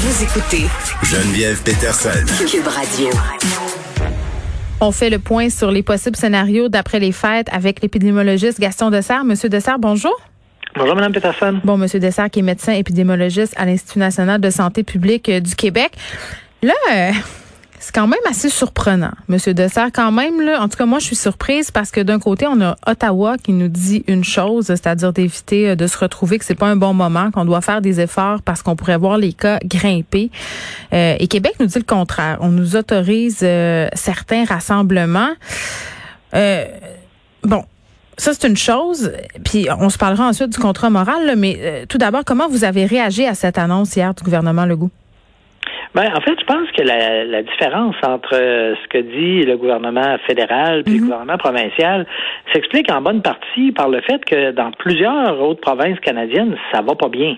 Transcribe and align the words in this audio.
Vous 0.00 0.22
écoutez 0.22 0.66
Geneviève 1.02 1.60
Peterson. 1.64 2.24
Cube 2.46 2.68
Radio. 2.68 3.08
On 4.80 4.92
fait 4.92 5.10
le 5.10 5.18
point 5.18 5.50
sur 5.50 5.72
les 5.72 5.82
possibles 5.82 6.14
scénarios 6.14 6.68
d'après 6.68 7.00
les 7.00 7.10
fêtes 7.10 7.48
avec 7.50 7.82
l'épidémiologiste 7.82 8.60
Gaston 8.60 8.90
Dessert. 8.90 9.24
Monsieur 9.24 9.48
Dessert, 9.48 9.80
bonjour. 9.80 10.16
Bonjour, 10.76 10.94
Mme 10.94 11.12
Peterson. 11.12 11.60
Bon, 11.64 11.76
Monsieur 11.76 11.98
Dessert, 11.98 12.30
qui 12.30 12.38
est 12.38 12.42
médecin 12.42 12.74
épidémiologiste 12.74 13.54
à 13.56 13.64
l'Institut 13.66 13.98
national 13.98 14.40
de 14.40 14.50
santé 14.50 14.84
publique 14.84 15.28
euh, 15.30 15.40
du 15.40 15.56
Québec. 15.56 15.90
Là, 16.62 16.74
euh, 16.92 17.10
c'est 17.80 17.94
quand 17.94 18.06
même 18.06 18.20
assez 18.28 18.48
surprenant, 18.48 19.12
Monsieur 19.28 19.54
Dessert. 19.54 19.90
Quand 19.92 20.10
même, 20.10 20.40
là, 20.40 20.60
en 20.60 20.68
tout 20.68 20.76
cas, 20.76 20.86
moi, 20.86 20.98
je 20.98 21.06
suis 21.06 21.16
surprise 21.16 21.70
parce 21.70 21.90
que 21.90 22.00
d'un 22.00 22.18
côté, 22.18 22.46
on 22.46 22.60
a 22.60 22.76
Ottawa 22.86 23.36
qui 23.38 23.52
nous 23.52 23.68
dit 23.68 24.04
une 24.08 24.24
chose, 24.24 24.66
c'est-à-dire 24.66 25.12
d'éviter 25.12 25.70
euh, 25.70 25.76
de 25.76 25.86
se 25.86 25.96
retrouver 25.96 26.38
que 26.38 26.44
c'est 26.44 26.54
pas 26.54 26.66
un 26.66 26.76
bon 26.76 26.92
moment, 26.92 27.30
qu'on 27.30 27.44
doit 27.44 27.60
faire 27.60 27.80
des 27.80 28.00
efforts 28.00 28.42
parce 28.42 28.62
qu'on 28.62 28.74
pourrait 28.74 28.96
voir 28.96 29.16
les 29.16 29.32
cas 29.32 29.58
grimper. 29.64 30.30
Euh, 30.92 31.16
et 31.18 31.28
Québec 31.28 31.54
nous 31.60 31.66
dit 31.66 31.78
le 31.78 31.84
contraire. 31.84 32.38
On 32.40 32.48
nous 32.48 32.74
autorise 32.74 33.40
euh, 33.42 33.88
certains 33.92 34.44
rassemblements. 34.44 35.30
bon, 36.32 37.64
ça, 38.16 38.32
c'est 38.34 38.48
une 38.48 38.56
chose. 38.56 39.12
Puis 39.44 39.68
on 39.78 39.88
se 39.88 39.98
parlera 39.98 40.26
ensuite 40.26 40.50
du 40.50 40.58
contrat 40.58 40.90
moral. 40.90 41.36
mais 41.36 41.86
tout 41.88 41.98
d'abord, 41.98 42.24
comment 42.24 42.48
vous 42.48 42.64
avez 42.64 42.86
réagi 42.86 43.24
à 43.24 43.34
cette 43.34 43.58
annonce 43.58 43.94
hier 43.94 44.14
du 44.14 44.24
gouvernement 44.24 44.64
Legault? 44.64 44.90
Ben, 45.94 46.04
en 46.14 46.20
fait, 46.20 46.38
je 46.38 46.44
pense 46.44 46.70
que 46.72 46.82
la, 46.82 47.24
la 47.24 47.42
différence 47.42 47.96
entre 48.02 48.34
euh, 48.34 48.74
ce 48.82 48.88
que 48.88 48.98
dit 48.98 49.44
le 49.44 49.56
gouvernement 49.56 50.16
fédéral 50.26 50.82
et 50.86 50.90
le 50.90 50.96
mhm. 50.96 51.00
gouvernement 51.02 51.38
provincial 51.38 52.06
s'explique 52.52 52.90
en 52.92 53.00
bonne 53.00 53.22
partie 53.22 53.72
par 53.72 53.88
le 53.88 54.00
fait 54.02 54.24
que 54.24 54.52
dans 54.52 54.70
plusieurs 54.72 55.40
autres 55.40 55.60
provinces 55.60 55.98
canadiennes, 56.00 56.56
ça 56.72 56.82
va 56.82 56.94
pas 56.94 57.08
bien. 57.08 57.36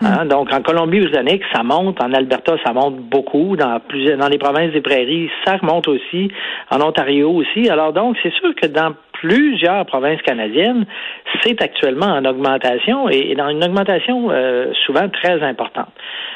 Hein? 0.00 0.24
Mhm. 0.24 0.28
Donc, 0.28 0.52
en 0.52 0.62
Colombie-Britannique, 0.62 1.42
ça 1.52 1.62
monte. 1.62 2.02
En 2.02 2.12
Alberta, 2.12 2.56
ça 2.64 2.72
monte 2.72 2.96
beaucoup. 2.96 3.56
Dans 3.56 3.80
plusieurs, 3.80 4.18
dans 4.18 4.28
les 4.28 4.38
provinces 4.38 4.72
des 4.72 4.80
prairies, 4.80 5.30
ça 5.44 5.56
remonte 5.56 5.88
aussi. 5.88 6.30
En 6.70 6.80
Ontario 6.80 7.30
aussi. 7.30 7.68
Alors, 7.68 7.92
donc, 7.92 8.16
c'est 8.22 8.32
sûr 8.34 8.54
que 8.54 8.66
dans 8.66 8.94
plusieurs 9.12 9.86
provinces 9.86 10.20
canadiennes, 10.22 10.84
c'est 11.42 11.62
actuellement 11.62 12.06
en 12.06 12.24
augmentation 12.24 13.08
et, 13.08 13.34
dans 13.36 13.48
une 13.48 13.62
augmentation 13.62 14.28
euh, 14.30 14.72
souvent 14.84 15.08
très 15.08 15.42
importante. 15.42 15.92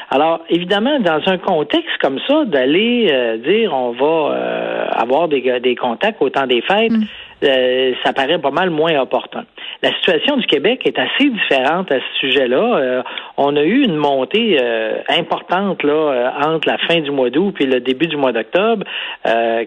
Alors, 0.09 0.39
évidemment, 0.49 0.99
dans 0.99 1.21
un 1.25 1.37
contexte 1.37 1.97
comme 2.01 2.19
ça, 2.27 2.45
d'aller 2.45 3.09
euh, 3.11 3.37
dire 3.37 3.73
on 3.73 3.91
va 3.91 4.05
euh, 4.05 4.87
avoir 4.91 5.27
des, 5.27 5.59
des 5.59 5.75
contacts 5.75 6.21
au 6.21 6.29
temps 6.29 6.47
des 6.47 6.61
fêtes, 6.61 6.91
mm. 6.91 7.03
Euh, 7.43 7.93
ça 8.03 8.13
paraît 8.13 8.39
pas 8.39 8.49
mal 8.49 8.71
moins 8.71 8.99
opportun. 8.99 9.45
La 9.83 9.93
situation 9.93 10.37
du 10.37 10.47
Québec 10.47 10.81
est 10.85 10.97
assez 10.97 11.29
différente 11.29 11.91
à 11.91 11.99
ce 11.99 12.19
sujet-là. 12.19 12.77
Euh, 12.77 13.03
on 13.37 13.55
a 13.55 13.61
eu 13.61 13.83
une 13.83 13.95
montée 13.95 14.57
euh, 14.59 15.01
importante 15.07 15.83
là 15.83 16.33
entre 16.43 16.67
la 16.67 16.79
fin 16.79 16.99
du 16.99 17.11
mois 17.11 17.29
d'août 17.29 17.51
puis 17.53 17.65
le 17.67 17.79
début 17.79 18.07
du 18.07 18.17
mois 18.17 18.31
d'octobre, 18.31 18.85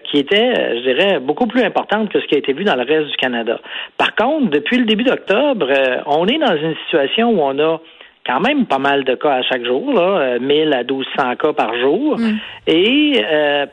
qui 0.03 0.17
était, 0.17 0.75
je 0.77 0.81
dirais, 0.81 1.19
beaucoup 1.19 1.47
plus 1.47 1.63
importante 1.63 2.09
que 2.09 2.19
ce 2.19 2.25
qui 2.25 2.35
a 2.35 2.39
été 2.39 2.53
vu 2.53 2.63
dans 2.63 2.75
le 2.75 2.83
reste 2.83 3.09
du 3.09 3.15
Canada. 3.17 3.59
Par 3.97 4.15
contre, 4.15 4.49
depuis 4.49 4.77
le 4.77 4.85
début 4.85 5.03
d'octobre, 5.03 5.67
on 6.07 6.27
est 6.27 6.37
dans 6.37 6.55
une 6.55 6.75
situation 6.85 7.29
où 7.29 7.39
on 7.41 7.57
a 7.59 7.79
quand 8.25 8.39
même 8.39 8.65
pas 8.65 8.77
mal 8.77 9.03
de 9.03 9.15
cas 9.15 9.35
à 9.35 9.41
chaque 9.41 9.65
jour, 9.65 9.93
là, 9.93 10.37
1000 10.39 10.73
à 10.73 10.83
1200 10.83 11.35
cas 11.35 11.53
par 11.53 11.75
jour. 11.79 12.17
Mm. 12.19 12.37
Et 12.67 13.23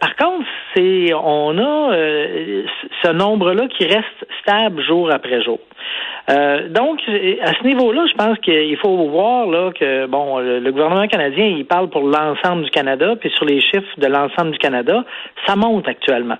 par 0.01 0.17
contre, 0.17 0.47
c'est 0.75 1.13
on 1.15 1.59
a 1.59 1.93
ce 3.03 3.13
nombre-là 3.13 3.69
qui 3.69 3.85
reste 3.85 4.27
stable 4.43 4.83
jour 4.83 5.11
après 5.13 5.43
jour. 5.43 5.59
Euh, 6.31 6.69
donc, 6.69 7.01
à 7.43 7.55
ce 7.55 7.67
niveau-là, 7.67 8.05
je 8.07 8.15
pense 8.15 8.39
qu'il 8.41 8.77
faut 8.79 8.97
voir 9.09 9.47
là 9.47 9.71
que 9.73 10.07
bon, 10.07 10.39
le, 10.39 10.71
gouvernement 10.71 11.07
canadien, 11.07 11.47
il 11.47 11.65
parle 11.65 11.89
pour 11.89 12.03
l'ensemble 12.03 12.65
du 12.65 12.71
Canada, 12.71 13.15
puis 13.19 13.31
sur 13.31 13.47
les 13.47 13.61
chiffres 13.61 13.87
de 13.97 14.06
l'ensemble 14.06 14.51
du 14.51 14.59
Canada, 14.59 15.05
ça 15.47 15.56
monte 15.56 15.89
actuellement. 15.89 16.37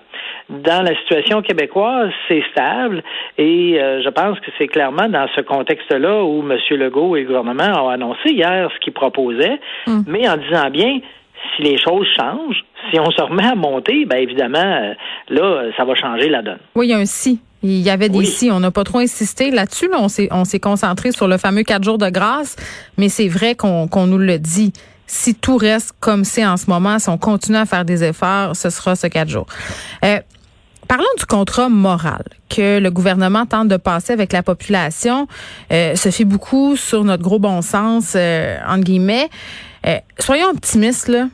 Dans 0.49 0.83
la 0.83 0.95
situation 0.97 1.41
québécoise, 1.41 2.11
c'est 2.27 2.43
stable, 2.51 3.03
et 3.37 3.81
euh, 3.81 4.03
je 4.03 4.09
pense 4.09 4.39
que 4.39 4.51
c'est 4.57 4.67
clairement 4.67 5.09
dans 5.09 5.27
ce 5.35 5.41
contexte-là 5.41 6.23
où 6.23 6.41
M. 6.41 6.57
Legault 6.77 7.15
et 7.15 7.21
le 7.21 7.27
gouvernement 7.27 7.85
ont 7.85 7.89
annoncé 7.89 8.29
hier 8.29 8.69
ce 8.73 8.79
qu'ils 8.79 8.93
proposaient, 8.93 9.59
hum. 9.87 10.03
mais 10.07 10.29
en 10.29 10.37
disant 10.37 10.69
bien, 10.69 10.99
si 11.55 11.63
les 11.63 11.77
choses 11.77 12.07
changent, 12.19 12.63
si 12.91 12.99
on 12.99 13.09
se 13.11 13.21
remet 13.21 13.45
à 13.45 13.55
monter, 13.55 14.05
bien 14.05 14.19
évidemment, 14.19 14.59
euh, 14.59 14.93
là, 15.29 15.71
ça 15.77 15.83
va 15.83 15.95
changer 15.95 16.29
la 16.29 16.41
donne. 16.41 16.59
Oui, 16.75 16.87
il 16.87 16.89
y 16.91 16.93
a 16.93 16.97
un 16.97 17.05
si. 17.05 17.39
Il 17.61 17.81
y 17.81 17.89
avait 17.89 18.09
des 18.09 18.25
si. 18.25 18.51
On 18.51 18.59
n'a 18.59 18.71
pas 18.71 18.83
trop 18.83 18.99
insisté 18.99 19.51
là-dessus. 19.51 19.89
On 19.97 20.07
s'est 20.07 20.29
on 20.31 20.45
s'est 20.45 20.59
concentré 20.59 21.11
sur 21.11 21.27
le 21.27 21.37
fameux 21.37 21.63
quatre 21.63 21.83
jours 21.83 21.97
de 21.97 22.09
grâce, 22.09 22.55
mais 22.97 23.09
c'est 23.09 23.27
vrai 23.27 23.55
qu'on 23.55 23.87
qu'on 23.87 24.07
nous 24.07 24.17
le 24.17 24.39
dit. 24.39 24.73
Si 25.07 25.33
tout 25.33 25.57
reste 25.57 25.93
comme 25.99 26.23
c'est 26.23 26.45
en 26.45 26.55
ce 26.55 26.69
moment, 26.69 26.99
si 26.99 27.09
on 27.09 27.17
continue 27.17 27.57
à 27.57 27.65
faire 27.65 27.83
des 27.83 28.03
efforts, 28.03 28.55
ce 28.55 28.69
sera 28.69 28.95
ce 28.95 29.07
quatre 29.07 29.29
jours. 29.29 29.47
Euh, 30.05 30.19
Parlons 30.89 31.05
du 31.19 31.25
contrat 31.27 31.69
moral 31.69 32.23
que 32.49 32.79
le 32.79 32.89
gouvernement 32.89 33.45
tente 33.45 33.67
de 33.67 33.77
passer 33.77 34.11
avec 34.11 34.33
la 34.33 34.41
population. 34.41 35.27
Euh, 35.71 35.95
se 35.95 36.09
fait 36.09 36.25
beaucoup 36.25 36.75
sur 36.75 37.03
notre 37.03 37.21
gros 37.21 37.37
bon 37.37 37.61
sens, 37.61 38.13
euh, 38.15 38.57
entre 38.67 38.85
guillemets. 38.85 39.29
Euh, 39.85 39.99
soyons 40.17 40.47
optimistes, 40.47 41.07
là. 41.07 41.29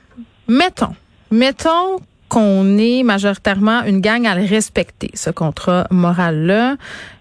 Mettons, 0.49 0.93
mettons 1.31 2.01
qu'on 2.29 2.77
est 2.77 3.03
majoritairement 3.03 3.83
une 3.85 4.01
gang 4.01 4.25
à 4.25 4.35
le 4.35 4.45
respecter, 4.45 5.09
ce 5.13 5.29
contrat 5.29 5.85
moral-là, 5.91 6.75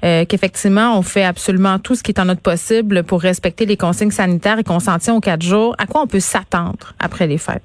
euh, 0.04 0.24
qu'effectivement, 0.28 0.98
on 0.98 1.02
fait 1.02 1.24
absolument 1.24 1.78
tout 1.78 1.94
ce 1.94 2.02
qui 2.02 2.12
est 2.12 2.20
en 2.20 2.24
notre 2.26 2.42
possible 2.42 3.04
pour 3.04 3.20
respecter 3.20 3.66
les 3.66 3.76
consignes 3.76 4.10
sanitaires 4.10 4.58
et 4.58 4.64
qu'on 4.64 4.80
s'en 4.80 4.98
tient 4.98 5.14
aux 5.14 5.20
quatre 5.20 5.42
jours. 5.42 5.74
À 5.78 5.86
quoi 5.86 6.02
on 6.02 6.06
peut 6.06 6.20
s'attendre 6.20 6.94
après 6.98 7.26
les 7.26 7.38
fêtes? 7.38 7.62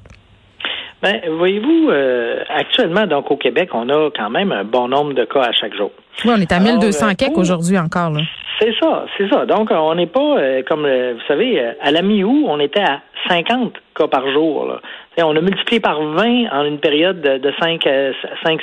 Ben, 1.01 1.21
voyez-vous, 1.37 1.89
euh, 1.89 2.43
actuellement, 2.49 3.07
donc 3.07 3.31
au 3.31 3.37
Québec, 3.37 3.69
on 3.73 3.87
a 3.87 4.09
quand 4.13 4.29
même 4.29 4.51
un 4.51 4.65
bon 4.65 4.89
nombre 4.89 5.13
de 5.13 5.23
cas 5.23 5.43
à 5.43 5.51
chaque 5.53 5.73
jour. 5.73 5.91
Oui, 6.25 6.31
on 6.35 6.41
est 6.41 6.51
à 6.51 6.59
1200 6.59 7.15
cas 7.15 7.29
aujourd'hui 7.33 7.77
encore. 7.77 8.11
Là. 8.11 8.21
C'est 8.59 8.73
ça, 8.81 9.05
c'est 9.17 9.29
ça. 9.29 9.45
Donc, 9.45 9.69
on 9.71 9.95
n'est 9.95 10.07
pas, 10.07 10.37
euh, 10.37 10.61
comme 10.67 10.81
vous 10.81 11.21
savez, 11.29 11.63
à 11.81 11.91
la 11.91 12.01
mi-août, 12.01 12.43
on 12.49 12.59
était 12.59 12.81
à 12.81 12.99
50 13.27 13.73
cas 13.95 14.07
par 14.07 14.29
jour. 14.31 14.65
Là. 14.65 14.79
on 15.25 15.35
a 15.35 15.41
multiplié 15.41 15.79
par 15.79 16.01
20 16.01 16.49
en 16.51 16.65
une 16.65 16.79
période 16.79 17.21
de, 17.21 17.37
de 17.37 17.53
5, 17.59 17.85
euh, 17.87 18.13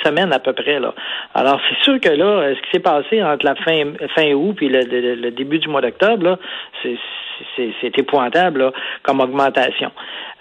semaines 0.04 0.32
à 0.32 0.38
peu 0.38 0.52
près. 0.52 0.80
Là. 0.80 0.94
Alors, 1.34 1.60
c'est 1.68 1.84
sûr 1.84 2.00
que 2.00 2.08
là, 2.08 2.24
euh, 2.24 2.54
ce 2.54 2.60
qui 2.62 2.70
s'est 2.72 2.82
passé 2.82 3.22
entre 3.22 3.44
la 3.44 3.54
fin, 3.56 3.92
fin 4.14 4.32
août 4.32 4.56
et 4.60 4.68
le, 4.68 5.30
début 5.30 5.58
du 5.58 5.68
mois 5.68 5.80
d'octobre, 5.80 6.38
c'est 6.82 7.98
épouvantable 7.98 8.72
comme 9.02 9.20
augmentation. 9.20 9.90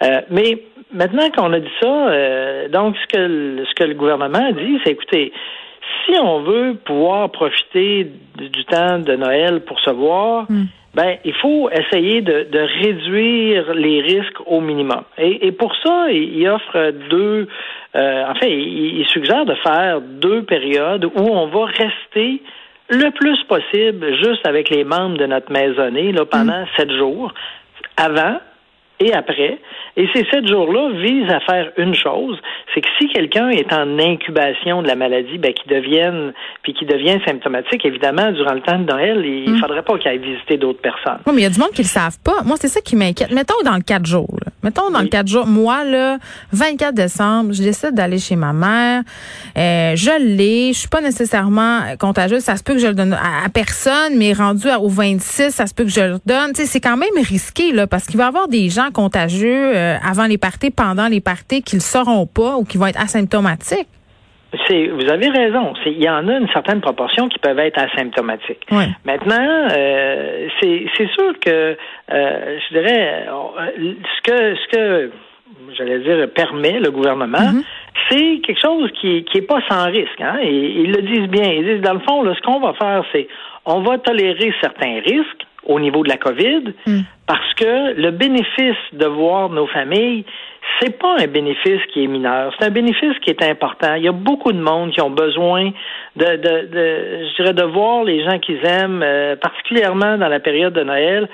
Euh, 0.02 0.20
mais 0.30 0.62
maintenant 0.92 1.30
qu'on 1.30 1.52
a 1.52 1.60
dit 1.60 1.72
ça, 1.82 2.68
donc 2.68 2.96
ce 2.96 3.06
que, 3.06 3.64
ce 3.64 3.74
que 3.74 3.84
le 3.84 3.94
gouvernement 3.94 4.46
a 4.48 4.52
dit, 4.52 4.78
c'est 4.84 4.92
écoutez, 4.92 5.32
si 6.04 6.18
on 6.18 6.42
veut 6.42 6.74
pouvoir 6.84 7.30
profiter 7.30 8.10
du, 8.36 8.64
temps 8.64 8.98
de 8.98 9.14
Noël 9.16 9.60
pour 9.64 9.80
se 9.80 9.90
voir, 9.90 10.46
hmm 10.48 10.64
ben 10.96 11.18
il 11.26 11.34
faut 11.34 11.68
essayer 11.70 12.22
de, 12.22 12.58
réduire 12.82 13.74
les 13.74 14.00
risques 14.00 14.40
au 14.46 14.62
minimum. 14.62 15.02
Et, 15.18 15.52
pour 15.52 15.76
ça, 15.84 16.10
il, 16.10 16.48
offre 16.48 16.92
deux. 17.10 17.48
Euh, 17.94 18.24
en 18.26 18.34
fait, 18.34 18.50
il, 18.50 19.04
suggère 19.08 19.44
de 19.44 19.54
faire 19.56 20.00
deux 20.00 20.42
périodes 20.44 21.04
où 21.04 21.20
on 21.20 21.48
va 21.48 21.66
rester 21.66 22.42
le 22.88 23.10
plus 23.10 23.42
possible 23.44 24.16
juste 24.24 24.46
avec 24.46 24.70
les 24.70 24.84
membres 24.84 25.18
de 25.18 25.26
notre 25.26 25.52
maisonnée 25.52 26.12
là, 26.12 26.24
pendant 26.24 26.62
mm. 26.62 26.66
sept 26.78 26.90
jours 26.92 27.34
avant 27.98 28.38
et 29.00 29.12
après. 29.12 29.58
Et 29.96 30.08
ces 30.14 30.24
sept 30.30 30.46
jours-là 30.46 30.90
visent 31.00 31.30
à 31.30 31.40
faire 31.40 31.72
une 31.76 31.94
chose, 31.94 32.38
c'est 32.74 32.80
que 32.80 32.88
si 32.98 33.08
quelqu'un 33.08 33.48
est 33.48 33.72
en 33.72 33.98
incubation 33.98 34.82
de 34.82 34.88
la 34.88 34.94
maladie, 34.94 35.38
ben, 35.38 35.52
qui 35.52 35.68
devienne, 35.68 36.32
puis 36.62 36.74
devient 36.86 37.18
symptomatique, 37.26 37.84
évidemment, 37.84 38.32
durant 38.32 38.54
le 38.54 38.60
temps 38.60 38.78
de 38.78 38.84
Noël, 38.84 39.22
il 39.24 39.50
ne 39.50 39.56
mm. 39.56 39.60
faudrait 39.60 39.82
pas 39.82 39.98
qu'il 39.98 40.08
aille 40.08 40.18
visiter 40.18 40.56
d'autres 40.56 40.80
personnes. 40.80 41.18
Oui, 41.26 41.32
mais 41.34 41.40
il 41.40 41.44
y 41.44 41.46
a 41.46 41.50
du 41.50 41.58
monde 41.58 41.70
qui 41.70 41.82
le 41.82 41.88
savent 41.88 42.18
pas. 42.24 42.42
Moi, 42.44 42.56
c'est 42.58 42.68
ça 42.68 42.80
qui 42.80 42.96
m'inquiète. 42.96 43.32
Mettons 43.32 43.60
dans 43.64 43.74
le 43.74 43.82
quatre 43.82 44.06
jours. 44.06 44.38
Mettons 44.62 44.90
dans 44.90 45.00
le 45.00 45.08
quatre 45.08 45.28
jours. 45.28 45.46
Moi, 45.46 45.84
là, 45.84 46.18
24 46.52 46.94
décembre, 46.94 47.52
je 47.52 47.62
décide 47.62 47.94
d'aller 47.94 48.18
chez 48.18 48.36
ma 48.36 48.52
mère. 48.52 49.02
Euh, 49.56 49.94
je 49.94 50.18
l'ai. 50.20 50.72
Je 50.72 50.80
suis 50.80 50.88
pas 50.88 51.00
nécessairement 51.00 51.80
contagieuse. 51.98 52.42
Ça 52.42 52.56
se 52.56 52.62
peut 52.62 52.74
que 52.74 52.80
je 52.80 52.88
le 52.88 52.94
donne 52.94 53.12
à, 53.12 53.48
personne, 53.48 54.16
mais 54.16 54.32
rendu 54.32 54.68
au 54.80 54.88
26, 54.88 55.50
ça 55.50 55.66
se 55.66 55.74
peut 55.74 55.84
que 55.84 55.90
je 55.90 56.00
le 56.00 56.18
donne. 56.26 56.52
Tu 56.52 56.62
sais, 56.62 56.66
c'est 56.66 56.80
quand 56.80 56.96
même 56.96 57.08
risqué, 57.16 57.72
là, 57.72 57.86
parce 57.86 58.06
qu'il 58.06 58.16
va 58.16 58.24
y 58.24 58.28
avoir 58.28 58.48
des 58.48 58.68
gens 58.68 58.85
contagieux 58.92 59.76
euh, 59.76 59.96
avant 60.02 60.26
les 60.26 60.38
parties, 60.38 60.70
pendant 60.70 61.08
les 61.08 61.20
parties, 61.20 61.62
qui 61.62 61.76
le 61.76 61.80
sauront 61.80 62.26
pas 62.26 62.56
ou 62.56 62.64
qui 62.64 62.78
vont 62.78 62.86
être 62.86 63.00
asymptomatiques? 63.00 63.88
C'est, 64.68 64.86
vous 64.86 65.08
avez 65.10 65.28
raison. 65.28 65.74
il 65.84 66.02
y 66.02 66.08
en 66.08 66.28
a 66.28 66.38
une 66.38 66.48
certaine 66.48 66.80
proportion 66.80 67.28
qui 67.28 67.38
peuvent 67.38 67.58
être 67.58 67.78
asymptomatiques. 67.78 68.66
Maintenant, 69.04 69.68
euh, 69.72 70.48
c'est, 70.60 71.08
sûr 71.14 71.38
que 71.40 71.76
euh, 72.12 72.58
je 72.70 72.78
dirais 72.78 73.26
ce 73.76 74.22
que 74.22 74.54
ce 74.54 74.76
que 74.76 75.10
j'allais 75.76 75.98
dire 75.98 76.28
permet 76.32 76.78
le 76.80 76.90
gouvernement, 76.90 77.38
mm-hmm. 77.38 77.64
c'est 78.08 78.40
quelque 78.46 78.60
chose 78.60 78.90
qui 79.00 79.24
qui 79.24 79.38
est 79.38 79.46
pas 79.46 79.60
sans 79.68 79.86
risque. 79.90 80.20
Hein? 80.20 80.38
Ils 80.42 80.92
le 80.92 81.02
disent 81.02 81.28
bien. 81.28 81.50
Ils 81.52 81.64
disent 81.64 81.82
dans 81.82 81.94
le 81.94 82.00
fond, 82.00 82.24
ce 82.24 82.40
qu'on 82.40 82.60
va 82.60 82.72
faire, 82.74 83.04
c'est 83.12 83.28
on 83.66 83.80
va 83.80 83.98
tolérer 83.98 84.54
certains 84.62 85.00
risques 85.04 85.45
au 85.66 85.80
niveau 85.80 86.02
de 86.02 86.08
la 86.08 86.16
COVID, 86.16 86.74
mm. 86.86 87.00
parce 87.26 87.54
que 87.54 87.94
le 87.94 88.10
bénéfice 88.10 88.76
de 88.92 89.06
voir 89.06 89.50
nos 89.50 89.66
familles, 89.66 90.24
c'est 90.80 90.98
pas 90.98 91.16
un 91.18 91.26
bénéfice 91.26 91.80
qui 91.92 92.04
est 92.04 92.06
mineur, 92.06 92.52
c'est 92.58 92.66
un 92.66 92.70
bénéfice 92.70 93.18
qui 93.20 93.30
est 93.30 93.42
important. 93.42 93.94
Il 93.94 94.02
y 94.02 94.08
a 94.08 94.12
beaucoup 94.12 94.52
de 94.52 94.60
monde 94.60 94.90
qui 94.90 95.00
ont 95.00 95.10
besoin 95.10 95.70
de, 96.16 96.24
de, 96.24 96.66
de 96.66 97.26
je 97.28 97.36
dirais, 97.36 97.54
de 97.54 97.62
voir 97.62 98.04
les 98.04 98.24
gens 98.24 98.38
qu'ils 98.38 98.64
aiment, 98.64 99.02
euh, 99.02 99.36
particulièrement 99.36 100.18
dans 100.18 100.28
la 100.28 100.40
période 100.40 100.72
de 100.72 100.82
Noël, 100.82 101.28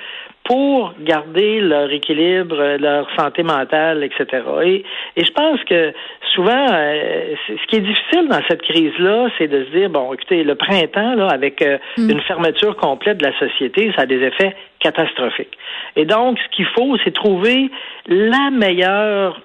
pour 0.45 0.93
garder 0.99 1.61
leur 1.61 1.89
équilibre, 1.91 2.77
leur 2.77 3.07
santé 3.17 3.43
mentale, 3.43 4.03
etc. 4.03 4.43
Et, 4.63 4.83
et 5.15 5.23
je 5.23 5.31
pense 5.31 5.63
que 5.63 5.93
souvent, 6.33 6.67
euh, 6.71 7.35
ce 7.47 7.67
qui 7.67 7.77
est 7.77 7.81
difficile 7.81 8.27
dans 8.27 8.41
cette 8.49 8.61
crise-là, 8.61 9.29
c'est 9.37 9.47
de 9.47 9.65
se 9.65 9.69
dire, 9.71 9.89
bon, 9.89 10.13
écoutez, 10.13 10.43
le 10.43 10.55
printemps, 10.55 11.15
là, 11.15 11.27
avec 11.27 11.61
euh, 11.61 11.77
mm. 11.97 12.09
une 12.09 12.21
fermeture 12.21 12.75
complète 12.75 13.19
de 13.19 13.25
la 13.25 13.37
société, 13.39 13.91
ça 13.95 14.03
a 14.03 14.05
des 14.05 14.21
effets 14.21 14.55
catastrophiques. 14.79 15.57
Et 15.95 16.05
donc, 16.05 16.37
ce 16.39 16.55
qu'il 16.55 16.65
faut, 16.65 16.97
c'est 17.03 17.13
trouver 17.13 17.69
la 18.07 18.49
meilleure 18.51 19.39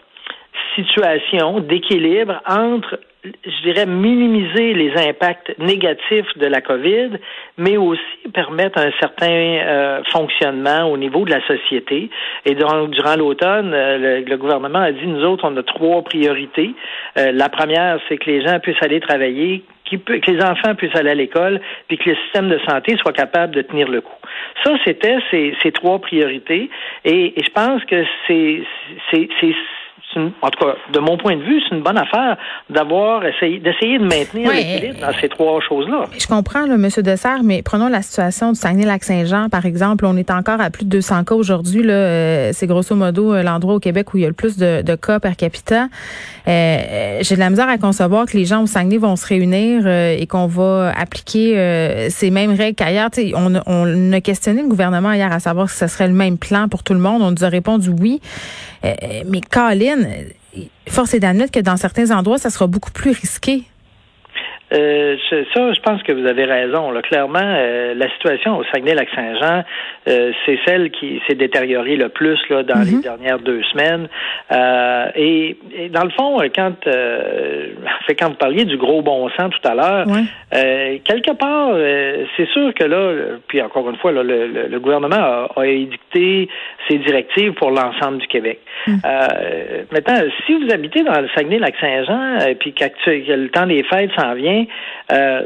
situation 0.75 1.61
d'équilibre 1.61 2.41
entre 2.49 2.99
je 3.25 3.63
dirais, 3.63 3.87
minimiser 3.87 4.75
les 4.75 4.93
impacts 4.97 5.53
négatifs 5.59 6.37
de 6.37 6.47
la 6.47 6.61
COVID, 6.61 7.11
mais 7.57 7.77
aussi 7.77 8.01
permettre 8.33 8.79
un 8.79 8.91
certain 9.01 9.27
euh, 9.29 10.03
fonctionnement 10.13 10.85
au 10.85 10.97
niveau 10.97 11.25
de 11.25 11.31
la 11.31 11.45
société. 11.47 12.11
Et 12.45 12.55
durant 12.55 13.17
l'automne, 13.17 13.73
euh, 13.75 14.23
le, 14.25 14.37
gouvernement 14.37 14.81
a 14.81 14.93
dit, 14.93 15.07
nous 15.07 15.25
autres, 15.25 15.49
on 15.49 15.57
a 15.57 15.63
trois 15.63 16.03
priorités. 16.03 16.75
Euh, 17.19 17.33
la 17.33 17.49
première, 17.49 17.99
c'est 18.09 18.19
que 18.19 18.31
les 18.31 18.43
gens 18.43 18.61
puissent 18.61 18.83
aller 18.83 19.01
travailler, 19.01 19.65
que 19.91 20.31
les 20.31 20.43
enfants 20.43 20.75
puissent 20.77 20.95
aller 20.95 21.11
à 21.11 21.15
l'école, 21.15 21.61
puis 21.89 21.99
que 21.99 22.11
le 22.11 22.17
système 22.25 22.49
de 22.49 22.61
santé 22.69 22.97
soit 22.99 23.13
capable 23.13 23.55
de 23.55 23.63
tenir 23.63 23.89
le 23.89 24.01
coup. 24.01 24.13
Ça, 24.63 24.75
c'était 24.85 25.19
ces, 25.31 25.57
ces 25.63 25.73
trois 25.73 25.99
priorités. 25.99 26.71
Et, 27.05 27.39
et 27.39 27.43
je 27.43 27.51
pense 27.51 27.85
que 27.85 28.05
c'est 28.29 28.63
en 30.43 30.51
tout 30.51 30.65
cas, 30.65 30.75
de 30.93 30.99
mon 30.99 31.17
point 31.17 31.37
de 31.37 31.43
vue, 31.43 31.61
c'est 31.69 31.75
une 31.75 31.83
bonne 31.83 31.99
affaire 31.99 32.37
d'avoir 32.71 33.25
essayé, 33.25 33.59
d'essayer 33.59 33.99
de 33.99 34.05
maintenir 34.05 34.51
l'équilibre 34.53 35.01
dans 35.01 35.13
ces 35.21 35.29
trois 35.29 35.61
choses-là. 35.61 36.07
Je 36.19 36.27
comprends, 36.27 36.67
là, 36.67 36.75
M. 36.75 36.89
Dessert, 37.03 37.43
mais 37.43 37.63
prenons 37.63 37.89
la 37.89 38.03
situation 38.03 38.53
du 38.53 38.59
Saguenay-Lac-Saint-Jean, 38.59 39.49
par 39.49 39.67
exemple. 39.67 40.05
On 40.07 40.17
est 40.17 40.31
encore 40.31 40.61
à 40.61 40.71
plus 40.71 40.85
de 40.85 40.91
200 40.91 41.25
cas 41.25 41.35
aujourd'hui. 41.35 41.83
Là, 41.83 41.95
euh, 41.95 42.51
c'est 42.53 42.67
grosso 42.67 42.95
modo 42.95 43.33
euh, 43.33 43.43
l'endroit 43.43 43.75
au 43.75 43.81
Québec 43.81 44.13
où 44.13 44.19
il 44.19 44.23
y 44.23 44.25
a 44.25 44.29
le 44.29 44.35
plus 44.35 44.57
de, 44.57 44.83
cas 44.97 45.21
per 45.21 45.37
capita. 45.37 45.89
Euh, 46.47 47.19
j'ai 47.21 47.35
de 47.35 47.41
la 47.41 47.51
misère 47.51 47.69
à 47.69 47.79
concevoir 47.79 48.27
que 48.27 48.37
les 48.37 48.45
gens 48.45 48.63
au 48.63 48.67
Saguenay 48.67 48.99
vont 48.99 49.17
se 49.17 49.27
réunir 49.27 49.87
et 49.87 50.27
qu'on 50.27 50.47
va 50.47 50.93
appliquer 50.97 52.09
ces 52.11 52.31
mêmes 52.31 52.55
règles 52.55 52.75
qu'ailleurs. 52.75 53.11
On, 53.35 53.55
on 53.67 54.13
a 54.13 54.21
questionné 54.21 54.63
le 54.63 54.69
gouvernement 54.69 55.13
hier 55.13 55.31
à 55.31 55.41
savoir 55.41 55.69
si 55.69 55.77
ce 55.77 55.87
serait 55.87 56.09
le 56.09 56.15
même 56.15 56.39
plan 56.39 56.69
pour 56.69 56.83
tout 56.83 56.95
le 56.95 57.01
monde. 57.01 57.23
On 57.23 57.31
nous 57.31 57.45
a 57.45 57.49
répondu 57.49 57.91
oui. 57.91 58.21
mais 58.83 59.41
Colin, 59.51 59.99
force 60.89 61.15
est 61.15 61.21
d'admettre 61.21 61.53
que 61.53 61.61
dans 61.61 61.77
certains 61.77 62.11
endroits, 62.17 62.39
ça 62.39 62.51
sera 62.51 62.67
beaucoup 62.67 62.91
plus 62.91 63.11
risqué. 63.11 63.65
Euh, 64.73 65.17
ça, 65.31 65.73
je 65.73 65.81
pense 65.81 66.03
que 66.03 66.13
vous 66.13 66.27
avez 66.27 66.45
raison. 66.45 66.91
Là. 66.91 67.01
Clairement, 67.03 67.39
euh, 67.43 67.95
la 67.95 68.11
situation 68.13 68.59
au 68.59 68.65
Saguenay-Lac-Saint-Jean, 68.65 69.65
euh, 70.09 70.33
c'est 70.45 70.59
celle 70.67 70.91
qui 70.91 71.21
s'est 71.27 71.35
détériorée 71.35 71.97
le 71.97 72.11
plus 72.11 72.39
là, 72.51 72.63
dans 72.63 72.81
les 72.81 72.97
mhm. 72.97 73.01
dernières 73.01 73.39
deux 73.39 73.63
semaines. 73.65 74.09
Et, 75.17 75.57
dans 75.91 76.05
le 76.05 76.11
fond, 76.11 76.39
quand, 76.55 76.85
fait, 76.85 78.15
quand 78.15 78.29
vous 78.29 78.35
parliez 78.35 78.65
du 78.65 78.77
gros 78.77 79.03
bon 79.03 79.29
sens 79.31 79.53
tout 79.61 79.69
à 79.69 79.75
l'heure, 79.75 80.07
quelque 80.51 81.33
part, 81.33 81.75
c'est 82.37 82.49
sûr 82.49 82.73
que 82.75 82.85
là, 82.85 83.37
puis 83.47 83.61
encore 83.63 83.89
une 83.89 83.97
fois, 83.97 84.13
là, 84.13 84.23
le, 84.23 84.79
gouvernement 84.79 85.17
a, 85.17 85.49
a, 85.57 85.67
édicté 85.67 86.49
ses 86.89 86.99
directives 86.99 87.53
pour 87.53 87.71
l'ensemble 87.71 88.19
du 88.19 88.27
Québec. 88.27 88.61
Mhm. 88.87 89.01
maintenant, 89.93 90.21
si 90.47 90.55
vous 90.55 90.73
habitez 90.73 91.03
dans 91.03 91.21
le 91.21 91.29
Saguenay-Lac-Saint-Jean, 91.35 92.55
puis 92.59 92.73
que 92.73 92.85
le 93.33 93.49
temps 93.49 93.67
des 93.67 93.83
fêtes 93.85 94.11
s'en 94.17 94.35
vient, 94.35 94.58
euh, 95.13 95.43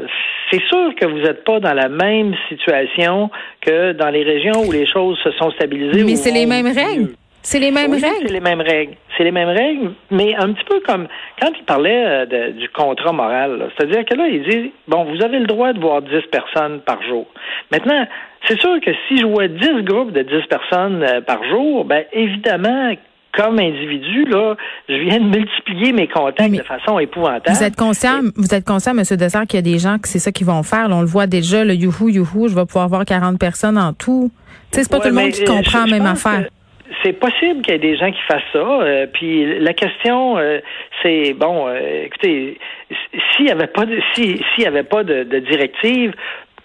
c'est 0.49 0.61
sûr 0.63 0.95
que 0.95 1.05
vous 1.05 1.19
n'êtes 1.19 1.43
pas 1.43 1.59
dans 1.59 1.73
la 1.73 1.89
même 1.89 2.33
situation 2.49 3.29
que 3.61 3.91
dans 3.93 4.09
les 4.09 4.23
régions 4.23 4.63
où 4.65 4.71
les 4.71 4.85
choses 4.85 5.17
se 5.23 5.31
sont 5.31 5.51
stabilisées. 5.51 6.03
Mais 6.03 6.15
c'est 6.15 6.31
les 6.31 6.45
mêmes 6.45 6.67
règles. 6.67 7.09
C'est 7.45 7.59
les 7.59 7.71
mêmes 7.71 7.91
règles. 7.91 8.05
C'est 8.25 8.33
les 8.33 8.39
mêmes 8.39 8.61
règles. 8.61 8.93
C'est 9.17 9.23
les 9.25 9.31
mêmes 9.31 9.49
règles, 9.49 9.91
mais 10.09 10.33
un 10.35 10.53
petit 10.53 10.63
peu 10.63 10.79
comme 10.79 11.07
quand 11.41 11.51
il 11.55 11.65
parlait 11.65 12.25
euh, 12.31 12.51
du 12.51 12.69
contrat 12.69 13.11
moral. 13.11 13.69
C'est-à-dire 13.75 14.05
que 14.05 14.15
là, 14.15 14.27
il 14.27 14.43
dit 14.43 14.71
bon, 14.87 15.03
vous 15.03 15.21
avez 15.23 15.39
le 15.39 15.45
droit 15.45 15.73
de 15.73 15.79
voir 15.79 16.01
10 16.01 16.09
personnes 16.31 16.79
par 16.81 17.03
jour. 17.03 17.27
Maintenant, 17.71 18.07
c'est 18.47 18.59
sûr 18.59 18.79
que 18.81 18.91
si 19.07 19.17
je 19.17 19.25
vois 19.25 19.47
10 19.47 19.83
groupes 19.83 20.13
de 20.13 20.21
10 20.21 20.47
personnes 20.47 21.03
euh, 21.03 21.21
par 21.21 21.43
jour, 21.43 21.83
ben 21.83 22.05
évidemment 22.13 22.93
comme 23.35 23.59
individu, 23.59 24.25
là, 24.25 24.55
je 24.87 24.95
viens 24.95 25.19
de 25.19 25.25
multiplier 25.25 25.91
mes 25.91 26.07
contacts 26.07 26.51
de 26.51 26.61
façon 26.63 26.99
épouvantable. 26.99 27.55
Vous 27.55 27.63
êtes 27.63 27.75
conscient, 27.75 28.21
vous 28.35 28.53
êtes 28.53 28.65
conscient. 28.65 28.93
Dessert, 28.93 29.45
qu'il 29.47 29.57
y 29.57 29.59
a 29.59 29.61
des 29.61 29.79
gens 29.79 29.97
que 29.97 30.07
c'est 30.07 30.19
ça 30.19 30.31
qu'ils 30.31 30.47
vont 30.47 30.63
faire. 30.63 30.87
on 30.89 31.01
le 31.01 31.07
voit 31.07 31.27
déjà, 31.27 31.63
le 31.63 31.73
youhou, 31.73 32.09
youhou, 32.09 32.47
je 32.47 32.55
vais 32.55 32.65
pouvoir 32.65 32.87
voir 32.87 33.05
40 33.05 33.39
personnes 33.39 33.77
en 33.77 33.93
tout. 33.93 34.31
Tu 34.71 34.79
sais, 34.79 34.83
c'est 34.83 34.91
pas 34.91 34.99
tout 34.99 35.09
le 35.09 35.13
monde 35.13 35.31
qui 35.31 35.43
comprend 35.45 35.85
la 35.85 35.91
même 35.91 36.05
affaire. 36.05 36.47
C'est 37.03 37.13
possible 37.13 37.61
qu'il 37.61 37.73
y 37.73 37.75
ait 37.75 37.79
des 37.79 37.97
gens 37.97 38.11
qui 38.11 38.21
fassent 38.27 38.41
ça. 38.51 38.59
Euh, 38.59 39.07
puis 39.11 39.59
la 39.59 39.73
question, 39.73 40.37
euh, 40.37 40.59
c'est 41.01 41.33
bon. 41.33 41.67
Euh, 41.67 42.03
écoutez, 42.05 42.57
s'il 43.35 43.47
y 43.47 43.51
avait 43.51 43.67
pas 43.67 43.85
de, 43.85 43.99
s'il 44.13 44.43
y 44.57 44.65
avait 44.65 44.83
pas 44.83 45.03
de, 45.03 45.23
directive, 45.39 46.13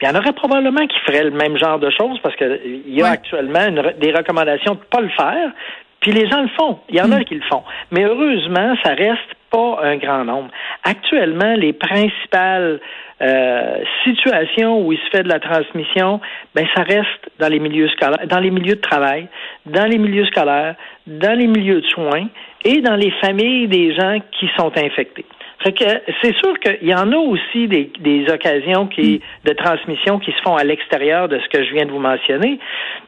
il 0.01 0.07
y 0.07 0.11
en 0.11 0.15
aurait 0.15 0.33
probablement 0.33 0.87
qui 0.87 0.99
feraient 1.07 1.25
le 1.25 1.31
même 1.33 1.59
genre 1.59 1.79
de 1.79 1.91
choses 1.91 2.21
parce 2.23 2.37
qu'il 2.37 2.83
y 2.87 3.03
a 3.03 3.09
actuellement 3.09 3.69
des 3.99 4.13
recommandations 4.13 4.75
de 4.75 4.81
pas 4.91 5.01
le 5.01 5.09
faire. 5.09 5.53
Puis 6.01 6.13
les 6.13 6.29
gens 6.29 6.43
le 6.43 6.49
font. 6.49 6.79
Il 6.89 6.97
y 6.97 7.01
en 7.01 7.11
a 7.13 7.21
hmm. 7.21 7.25
qui 7.25 7.35
le 7.35 7.43
font. 7.43 7.63
Mais 7.91 8.05
heureusement, 8.05 8.75
ça 8.85 8.95
reste 8.95 9.35
pas 9.51 9.81
un 9.83 9.97
grand 9.97 10.25
nombre. 10.25 10.51
Actuellement, 10.85 11.55
les 11.55 11.73
principales 11.73 12.81
euh, 13.21 13.79
situations 14.05 14.81
où 14.81 14.93
il 14.93 14.99
se 14.99 15.11
fait 15.11 15.23
de 15.23 15.29
la 15.29 15.41
transmission, 15.41 16.21
ben 16.55 16.67
ça 16.77 16.83
reste 16.83 17.31
dans 17.41 17.49
les 17.49 17.59
milieux 17.59 17.89
scolaires, 17.89 18.27
dans 18.27 18.39
les 18.39 18.51
milieux 18.51 18.77
de 18.77 18.81
travail, 18.81 19.27
dans 19.67 19.87
les 19.87 19.99
milieux 19.99 20.27
scolaires, 20.27 20.77
dans 21.07 21.37
les 21.37 21.47
milieux 21.47 21.81
de 21.81 21.87
soins 21.87 22.29
et 22.65 22.81
dans 22.81 22.95
les 22.95 23.11
familles 23.23 23.67
des 23.67 23.95
gens 23.95 24.19
qui 24.39 24.49
sont 24.57 24.71
infectés. 24.77 25.25
Fait 25.65 25.73
que 25.73 25.85
c'est 26.23 26.37
sûr 26.37 26.61
qu'il 26.61 26.89
y 26.89 26.95
en 26.95 27.11
a 27.11 27.17
aussi 27.17 27.67
des, 27.67 27.91
des 27.99 28.31
occasions 28.31 28.87
qui, 28.87 29.17
hmm. 29.17 29.49
de 29.49 29.53
transmission 29.55 30.19
qui 30.21 30.31
se 30.33 30.43
font 30.43 30.57
à 30.57 30.63
l'extérieur 30.63 31.29
de 31.29 31.41
ce 31.41 31.49
que 31.49 31.65
je 31.65 31.73
viens 31.73 31.87
de 31.87 31.91
vous 31.91 31.99
mentionner, 31.99 32.61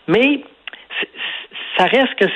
mais 0.09 0.41
ça 1.77 1.85
reste 1.85 2.15
que, 2.19 2.27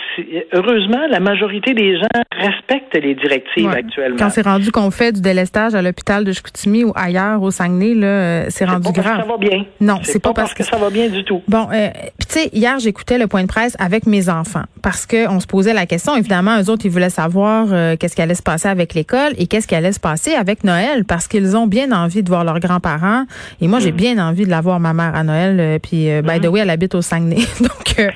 heureusement, 0.57 1.07
la 1.11 1.21
majorité 1.21 1.75
des 1.75 1.99
gens 1.99 2.23
respectent 2.33 2.95
les 2.95 3.15
directives 3.15 3.69
actuellement. 3.69 4.17
Quand 4.19 4.31
c'est 4.31 4.47
rendu 4.47 4.71
qu'on 4.71 4.91
fait 4.91 5.13
du 5.13 5.21
délestage 5.21 5.75
à 5.75 5.83
l'hôpital 5.83 6.25
de 6.25 6.33
Chicoutimi 6.33 6.85
ou 6.85 6.93
ailleurs 6.95 7.43
au 7.43 7.51
Saguenay, 7.51 7.95
là, 7.95 8.07
euh, 8.07 8.47
c'est 8.49 8.65
rendu 8.65 8.93
pas 8.93 9.03
grave. 9.03 9.05
Parce 9.05 9.17
que 9.17 9.23
ça 9.23 9.33
va 9.33 9.39
bien. 9.39 9.65
Non, 9.81 9.99
c'est 10.03 10.23
pas, 10.23 10.33
parce, 10.33 10.55
que, 10.55 10.63
ça 10.63 10.77
va 10.77 10.91
bien 10.91 11.09
du 11.09 11.25
tout. 11.25 11.43
Bon, 11.49 11.69
euh, 11.73 11.89
tu 12.21 12.27
sais, 12.29 12.51
hier 12.53 12.79
j'écoutais 12.79 13.19
le 13.19 13.27
point 13.27 13.43
de 13.43 13.49
presse 13.49 13.77
avec 13.79 14.07
mes 14.07 14.29
enfants 14.29 14.65
parce 14.83 15.07
que 15.07 15.29
on 15.29 15.41
se 15.41 15.47
posait 15.47 15.75
la 15.75 15.87
question. 15.87 16.17
Évidemment, 16.17 16.61
eux 16.61 16.71
autres, 16.71 16.87
ils 16.87 16.91
voulaient 16.91 17.11
savoir 17.11 17.67
euh, 17.71 17.97
qu'est-ce 17.97 18.17
qui 18.17 18.23
allait 18.23 18.35
se 18.35 18.43
passer 18.43 18.69
avec 18.69 18.95
l'école 18.95 19.33
et 19.37 19.47
qu'est-ce 19.47 19.67
qui 19.67 19.75
allait 19.75 19.93
se 19.93 20.01
passer 20.01 20.35
avec 20.35 20.65
Noël 20.65 21.05
parce 21.05 21.29
qu'ils 21.29 21.57
ont 21.57 21.67
bien 21.67 21.93
envie 21.93 22.23
de 22.23 22.29
voir 22.29 22.45
leurs 22.45 22.61
grands-parents 22.61 23.25
et 23.61 23.69
moi 23.69 23.79
j'ai 23.81 23.93
mm. 23.93 23.97
bien 23.97 24.19
envie 24.27 24.45
de 24.45 24.51
la 24.51 24.61
voir 24.61 24.81
ma 24.81 24.93
mère 24.93 25.15
à 25.15 25.25
Noël. 25.25 25.59
Euh, 25.61 25.79
puis, 25.79 26.09
by 26.23 26.41
the 26.41 26.47
mm. 26.47 26.49
way, 26.49 26.61
elle 26.61 26.71
habite 26.71 26.95
au 26.95 27.03
Saguenay, 27.03 27.37
donc 27.61 28.11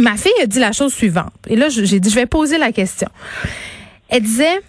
ma 0.00 0.16
fille 0.16 0.32
a 0.42 0.46
dit 0.46 0.58
la 0.58 0.72
chose 0.72 0.92
suivante. 0.92 1.32
Et 1.48 1.56
là, 1.56 1.68
j'ai 1.68 2.00
dit, 2.00 2.10
je 2.10 2.14
vais 2.14 2.26
poser 2.26 2.58
la 2.58 2.72
question. 2.72 3.08
Elle 4.08 4.22
disait, 4.22 4.60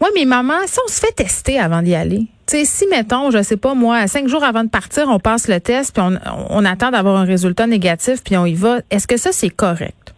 oui, 0.00 0.08
mais 0.14 0.24
maman, 0.24 0.54
si 0.66 0.78
on 0.84 0.88
se 0.88 1.00
fait 1.00 1.12
tester 1.12 1.58
avant 1.58 1.82
d'y 1.82 1.94
aller, 1.94 2.26
tu 2.46 2.58
sais, 2.58 2.64
si, 2.64 2.86
mettons, 2.88 3.30
je 3.30 3.42
sais 3.42 3.56
pas, 3.56 3.74
moi, 3.74 4.06
cinq 4.08 4.28
jours 4.28 4.42
avant 4.42 4.64
de 4.64 4.68
partir, 4.68 5.04
on 5.08 5.18
passe 5.18 5.48
le 5.48 5.60
test, 5.60 5.94
puis 5.94 6.04
on, 6.50 6.64
attend 6.64 6.90
d'avoir 6.90 7.16
un 7.16 7.24
résultat 7.24 7.66
négatif, 7.66 8.22
puis 8.24 8.36
on 8.36 8.44
y 8.44 8.54
va, 8.54 8.78
est-ce 8.90 9.06
que 9.06 9.16
ça, 9.16 9.30
c'est 9.32 9.50
correct? 9.50 10.14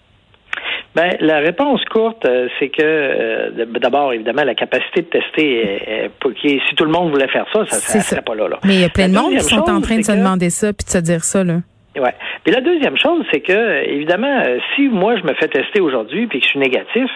Ben, 0.95 1.17
la 1.21 1.39
réponse 1.41 1.85
courte, 1.87 2.25
euh, 2.25 2.49
c'est 2.59 2.69
que 2.69 2.83
euh, 2.83 3.67
d'abord, 3.81 4.13
évidemment, 4.13 4.45
la 4.45 4.55
capacité 4.55 5.03
de 5.03 5.07
tester, 5.09 5.61
est, 5.87 6.11
si 6.43 6.75
tout 6.77 6.85
le 6.85 6.93
monde 6.93 7.11
voulait 7.11 7.29
faire 7.29 7.47
ça, 7.53 7.65
ça 7.67 7.99
ne 7.99 8.03
serait 8.03 8.23
pas 8.23 8.37
là, 8.37 8.49
là. 8.49 8.61
Mais 8.65 8.75
il 8.75 8.81
y 8.81 8.85
a 8.85 8.89
plein 8.89 9.09
de 9.09 9.15
monde 9.15 9.35
qui 9.37 9.45
sont 9.45 9.69
en 9.69 9.81
train 9.81 9.99
de 9.99 10.03
se 10.03 10.13
demander 10.13 10.51
ça 10.51 10.73
puis 10.73 10.85
de 10.85 10.91
se 10.91 10.99
dire 10.99 11.25
ça. 11.25 11.43
Là. 11.43 11.57
Ouais. 11.97 12.15
Puis 12.43 12.53
la 12.53 12.61
deuxième 12.61 12.97
chose, 12.97 13.25
c'est 13.31 13.41
que, 13.41 13.85
évidemment, 13.89 14.41
euh, 14.45 14.59
si 14.75 14.89
moi 14.89 15.17
je 15.17 15.23
me 15.23 15.35
fais 15.35 15.49
tester 15.49 15.81
aujourd'hui 15.81 16.27
puis 16.27 16.41
que 16.41 16.45
je 16.45 16.51
suis 16.51 16.59
négatif, 16.59 17.11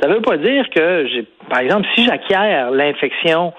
ça 0.00 0.08
veut 0.08 0.20
pas 0.20 0.36
dire 0.36 0.68
que 0.70 1.06
j'ai, 1.06 1.26
par 1.48 1.60
exemple, 1.60 1.86
si 1.94 2.04
j'acquiers 2.04 2.66
l'infection, 2.72 3.52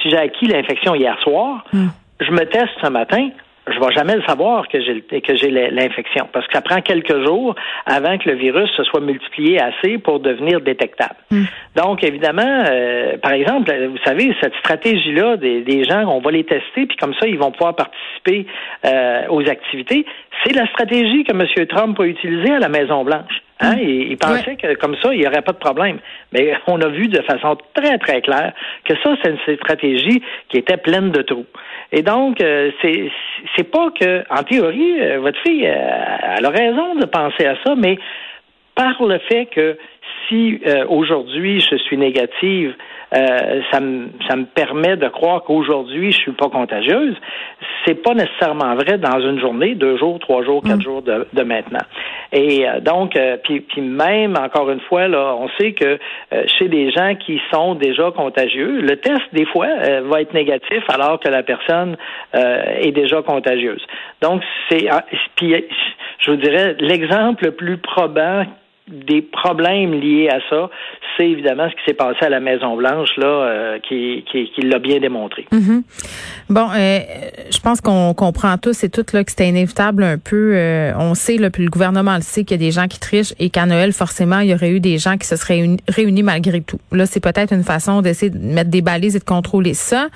si 0.00 0.10
j'ai 0.10 0.18
acquis 0.18 0.46
l'infection 0.46 0.94
hier 0.94 1.18
soir, 1.22 1.64
hmm. 1.72 1.88
je 2.20 2.30
me 2.30 2.44
teste 2.46 2.72
ce 2.82 2.88
matin, 2.88 3.30
je 3.68 3.78
vais 3.78 3.92
jamais 3.92 4.16
le 4.16 4.22
savoir 4.22 4.66
que 4.68 4.80
j'ai 4.80 5.20
que 5.20 5.36
j'ai 5.36 5.50
l'infection 5.50 6.28
parce 6.32 6.46
que 6.46 6.54
ça 6.54 6.62
prend 6.62 6.80
quelques 6.80 7.24
jours 7.24 7.54
avant 7.86 8.18
que 8.18 8.28
le 8.28 8.36
virus 8.36 8.70
se 8.76 8.82
soit 8.84 9.00
multiplié 9.00 9.60
assez 9.60 9.98
pour 9.98 10.20
devenir 10.20 10.60
détectable. 10.60 11.14
Hmm. 11.30 11.44
Donc 11.76 12.02
évidemment, 12.02 12.42
euh, 12.42 13.16
par 13.18 13.32
exemple, 13.32 13.72
vous 13.88 14.02
savez 14.04 14.34
cette 14.40 14.54
stratégie 14.56 15.12
là 15.12 15.36
des, 15.36 15.84
gens, 15.84 16.06
on 16.06 16.20
va 16.20 16.30
les 16.32 16.44
tester 16.44 16.86
puis 16.86 16.96
comme 16.96 17.14
ça 17.14 17.26
ils 17.28 17.38
vont 17.38 17.52
pouvoir 17.52 17.76
participer 17.76 18.46
euh, 18.84 19.26
aux 19.28 19.48
activités. 19.48 20.04
C'est 20.44 20.54
la 20.54 20.66
stratégie 20.68 21.24
que 21.24 21.32
M. 21.32 21.66
Trump 21.68 22.00
a 22.00 22.04
utilisée 22.04 22.54
à 22.54 22.58
la 22.58 22.68
Maison 22.68 23.04
Blanche. 23.04 23.42
Hein? 23.62 23.76
Il, 23.80 24.16
pensait 24.18 24.56
que 24.56 24.74
comme 24.74 24.96
ça, 24.96 25.14
il 25.14 25.20
n'y 25.20 25.26
aurait 25.26 25.42
pas 25.42 25.52
de 25.52 25.58
problème. 25.58 25.98
Mais 26.32 26.52
on 26.66 26.80
a 26.80 26.88
vu 26.88 27.08
de 27.08 27.22
façon 27.22 27.56
très, 27.74 27.96
très 27.98 28.20
claire 28.20 28.52
que 28.84 28.94
ça, 29.02 29.14
c'est 29.22 29.30
une 29.30 29.56
stratégie 29.56 30.22
qui 30.48 30.58
était 30.58 30.76
pleine 30.76 31.10
de 31.10 31.22
trous. 31.22 31.46
Et 31.92 32.02
donc, 32.02 32.40
euh, 32.40 32.70
c'est 32.80 33.10
c'est 33.56 33.70
pas 33.70 33.90
que, 33.90 34.24
en 34.30 34.42
théorie, 34.42 35.00
euh, 35.00 35.20
votre 35.20 35.40
fille, 35.42 35.66
euh, 35.66 36.36
elle 36.38 36.44
a 36.44 36.50
raison 36.50 36.94
de 36.96 37.06
penser 37.06 37.46
à 37.46 37.56
ça, 37.64 37.74
mais 37.76 37.98
par 38.74 39.02
le 39.02 39.18
fait 39.18 39.46
que 39.46 39.76
si 40.28 40.60
euh, 40.66 40.86
aujourd'hui 40.88 41.60
je 41.60 41.76
suis 41.76 41.96
négative, 41.96 42.74
euh, 43.14 43.60
ça, 43.70 43.80
me, 43.80 44.08
ça 44.28 44.36
me 44.36 44.44
permet 44.44 44.96
de 44.96 45.08
croire 45.08 45.42
qu'aujourd'hui 45.42 46.12
je 46.12 46.18
suis 46.18 46.32
pas 46.32 46.48
contagieuse. 46.48 47.14
C'est 47.84 48.02
pas 48.02 48.14
nécessairement 48.14 48.74
vrai 48.74 48.98
dans 48.98 49.20
une 49.20 49.40
journée, 49.40 49.74
deux 49.74 49.98
jours, 49.98 50.18
trois 50.18 50.44
jours, 50.44 50.62
quatre 50.62 50.78
mm. 50.78 50.82
jours 50.82 51.02
de, 51.02 51.26
de, 51.32 51.42
maintenant. 51.42 51.84
Et 52.32 52.68
euh, 52.68 52.80
donc, 52.80 53.18
puis, 53.44 53.60
puis 53.60 53.80
même 53.80 54.36
encore 54.36 54.70
une 54.70 54.80
fois 54.80 55.08
là, 55.08 55.36
on 55.38 55.48
sait 55.58 55.72
que 55.72 55.98
chez 56.58 56.68
des 56.68 56.90
gens 56.90 57.14
qui 57.14 57.40
sont 57.52 57.74
déjà 57.74 58.10
contagieux, 58.10 58.80
le 58.80 58.96
test 58.96 59.22
des 59.32 59.44
fois 59.46 59.68
va 60.04 60.20
être 60.20 60.34
négatif 60.34 60.82
alors 60.88 61.20
que 61.20 61.28
la 61.28 61.42
personne 61.42 61.96
est 62.32 62.92
déjà 62.92 63.22
contagieuse. 63.22 63.84
Donc 64.22 64.42
c'est, 64.68 64.88
ah, 64.88 65.04
puis 65.36 65.54
je 66.18 66.30
vous 66.30 66.36
dirais 66.36 66.76
l'exemple 66.78 67.44
le 67.44 67.52
plus 67.52 67.78
probant 67.78 68.44
des 68.88 69.22
problèmes 69.22 69.92
liés 69.92 70.28
à 70.28 70.38
ça, 70.50 70.68
c'est 71.16 71.28
évidemment 71.28 71.68
ce 71.70 71.74
qui 71.76 71.82
s'est 71.86 71.94
passé 71.94 72.18
à 72.22 72.28
la 72.28 72.40
Maison 72.40 72.76
Blanche 72.76 73.10
là, 73.16 73.26
euh, 73.26 73.78
qui, 73.78 74.24
qui, 74.30 74.50
qui 74.50 74.60
l'a 74.62 74.80
bien 74.80 74.98
démontré. 74.98 75.46
Mm-hmm. 75.52 75.82
Bon, 76.50 76.68
euh, 76.74 76.98
je 77.50 77.60
pense 77.60 77.80
qu'on 77.80 78.12
comprend 78.14 78.58
tous 78.58 78.82
et 78.82 78.88
toutes 78.88 79.12
là 79.12 79.22
que 79.22 79.30
c'était 79.30 79.48
inévitable 79.48 80.02
un 80.02 80.18
peu. 80.18 80.54
Euh, 80.56 80.92
on 80.98 81.14
sait 81.14 81.36
là, 81.36 81.50
puis 81.50 81.62
le 81.62 81.70
gouvernement 81.70 82.16
le 82.16 82.22
sait 82.22 82.42
qu'il 82.42 82.60
y 82.60 82.64
a 82.64 82.66
des 82.66 82.72
gens 82.72 82.88
qui 82.88 82.98
trichent 82.98 83.34
et 83.38 83.50
qu'à 83.50 83.66
Noël 83.66 83.92
forcément 83.92 84.40
il 84.40 84.50
y 84.50 84.54
aurait 84.54 84.70
eu 84.70 84.80
des 84.80 84.98
gens 84.98 85.16
qui 85.16 85.28
se 85.28 85.36
seraient 85.36 85.76
réunis, 85.88 86.24
malgré 86.24 86.60
tout. 86.60 86.78
Là, 86.90 87.06
c'est 87.06 87.22
peut-être 87.22 87.52
une 87.52 87.64
façon 87.64 88.02
d'essayer 88.02 88.30
de 88.30 88.38
mettre 88.38 88.70
des 88.70 88.82
balises 88.82 89.14
et 89.14 89.20
de 89.20 89.24
contrôler 89.24 89.74
ça. 89.74 90.08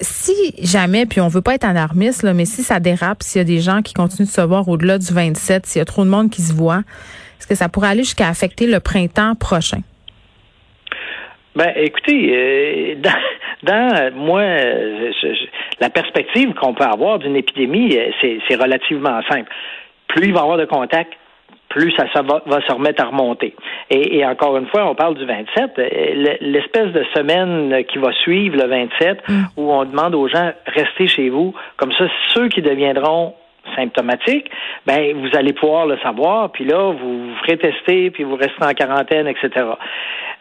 si 0.00 0.54
jamais, 0.62 1.04
puis 1.04 1.20
on 1.20 1.28
veut 1.28 1.42
pas 1.42 1.54
être 1.54 1.64
alarmiste 1.64 2.22
là, 2.22 2.32
mais 2.32 2.44
si 2.44 2.62
ça 2.62 2.78
dérape, 2.78 3.24
s'il 3.24 3.40
y 3.40 3.42
a 3.42 3.44
des 3.44 3.58
gens 3.58 3.82
qui 3.82 3.92
continuent 3.92 4.26
de 4.26 4.32
se 4.32 4.40
voir 4.40 4.68
au-delà 4.68 4.98
du 4.98 5.12
27, 5.12 5.66
s'il 5.66 5.80
y 5.80 5.82
a 5.82 5.84
trop 5.84 6.04
de 6.04 6.10
monde 6.10 6.30
qui 6.30 6.42
se 6.42 6.52
voit 6.52 6.82
est-ce 7.40 7.46
que 7.46 7.54
ça 7.54 7.70
pourrait 7.70 7.88
aller 7.88 8.02
jusqu'à 8.02 8.28
affecter 8.28 8.66
le 8.66 8.80
printemps 8.80 9.34
prochain? 9.34 9.80
Ben, 11.56 11.72
écoutez, 11.74 12.30
euh, 12.34 12.94
dans, 13.62 14.14
moi, 14.14 14.42
la 15.80 15.88
perspective 15.88 16.52
qu'on 16.52 16.74
peut 16.74 16.84
avoir 16.84 17.18
d'une 17.18 17.36
épidémie, 17.36 17.96
euh, 17.96 18.10
c'est 18.46 18.54
relativement 18.56 19.22
simple. 19.30 19.50
Plus 20.08 20.26
il 20.26 20.34
va 20.34 20.40
y 20.40 20.42
avoir 20.42 20.58
de 20.58 20.66
contacts, 20.66 21.14
plus 21.70 21.92
ça, 21.92 22.04
va, 22.22 22.60
se 22.60 22.72
remettre 22.72 23.02
à 23.02 23.06
remonter. 23.06 23.54
Et, 23.88 24.22
encore 24.26 24.58
une 24.58 24.66
fois, 24.66 24.90
on 24.90 24.94
parle 24.94 25.14
du 25.14 25.24
27, 25.24 25.78
euh, 25.78 26.36
l'espèce 26.42 26.92
de 26.92 27.04
semaine 27.16 27.84
qui 27.84 27.96
va 27.96 28.12
suivre 28.12 28.56
le 28.56 28.66
27, 28.66 29.28
mm. 29.28 29.42
où 29.56 29.72
on 29.72 29.84
demande 29.86 30.14
aux 30.14 30.28
gens 30.28 30.52
restez 30.66 31.06
chez 31.06 31.30
vous, 31.30 31.54
comme 31.78 31.92
ça, 31.92 32.04
ceux 32.34 32.48
qui 32.48 32.60
deviendront 32.60 33.34
symptomatique, 33.80 34.50
ben 34.86 35.16
vous 35.16 35.36
allez 35.36 35.52
pouvoir 35.52 35.86
le 35.86 35.98
savoir, 35.98 36.50
puis 36.52 36.64
là 36.64 36.92
vous 36.92 37.34
ferez 37.42 37.58
tester, 37.58 38.10
puis 38.10 38.24
vous 38.24 38.36
restez 38.36 38.62
en 38.62 38.72
quarantaine, 38.72 39.26
etc. 39.26 39.66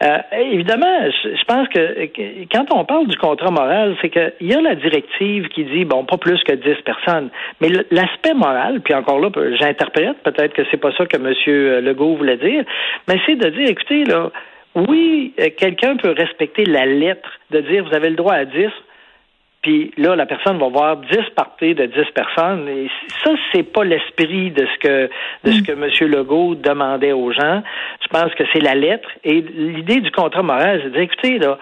Euh, 0.01 0.17
évidemment, 0.51 1.09
je, 1.23 1.43
pense 1.45 1.67
que, 1.69 2.07
quand 2.51 2.65
on 2.73 2.85
parle 2.85 3.07
du 3.07 3.17
contrat 3.17 3.51
moral, 3.51 3.97
c'est 4.01 4.09
qu'il 4.09 4.47
y 4.47 4.53
a 4.53 4.61
la 4.61 4.75
directive 4.75 5.47
qui 5.49 5.65
dit 5.65 5.85
bon 5.85 6.05
pas 6.05 6.17
plus 6.17 6.41
que 6.43 6.53
10 6.53 6.81
personnes, 6.85 7.29
mais 7.59 7.69
l'aspect 7.91 8.33
moral, 8.33 8.81
puis 8.81 8.93
encore 8.93 9.19
là, 9.19 9.29
j'interprète 9.59 10.17
peut-être 10.23 10.53
que 10.53 10.63
c'est 10.71 10.77
pas 10.77 10.91
ça 10.97 11.05
que 11.05 11.17
M. 11.17 11.83
Legault 11.83 12.15
voulait 12.15 12.37
dire, 12.37 12.63
mais 13.07 13.19
c'est 13.25 13.35
de 13.35 13.49
dire 13.49 13.69
écoutez 13.69 14.05
là. 14.05 14.31
Oui, 14.75 15.33
euh, 15.39 15.49
quelqu'un 15.57 15.97
peut 15.97 16.13
respecter 16.15 16.63
la 16.63 16.85
lettre 16.85 17.29
de 17.49 17.59
dire 17.61 17.83
vous 17.83 17.95
avez 17.95 18.09
le 18.09 18.15
droit 18.15 18.33
à 18.33 18.45
10, 18.45 18.67
puis 19.61 19.91
là, 19.97 20.15
la 20.15 20.25
personne 20.25 20.57
va 20.57 20.69
voir 20.69 20.97
10 20.97 21.17
parties 21.35 21.75
de 21.75 21.85
10 21.85 21.93
personnes. 22.15 22.67
Et 22.69 22.89
ça, 23.23 23.31
c'est 23.51 23.63
pas 23.63 23.83
l'esprit 23.83 24.51
de 24.51 24.65
ce 24.65 24.79
que 24.79 25.09
de 25.43 25.51
ce 25.51 25.59
mm. 25.59 25.63
que 25.63 25.71
M. 25.73 26.11
Legault 26.11 26.55
demandait 26.55 27.11
aux 27.11 27.31
gens. 27.33 27.61
Je 28.01 28.07
pense 28.07 28.33
que 28.35 28.43
c'est 28.53 28.61
la 28.61 28.75
lettre. 28.75 29.09
Et 29.25 29.41
l'idée 29.41 29.99
du 29.99 30.11
contrat 30.11 30.43
moral, 30.43 30.79
c'est 30.81 30.89
de 30.89 30.93
dire, 30.93 31.01
écoutez, 31.01 31.39
là, 31.39 31.57